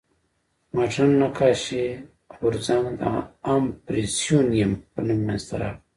مډرن 0.75 1.11
نقاشي 1.21 1.85
غورځنګ 2.37 2.85
د 3.01 3.03
امپرسیونیېم 3.55 4.71
په 4.91 4.99
نوم 5.07 5.19
منځ 5.27 5.41
ته 5.49 5.55
راغی. 5.61 5.79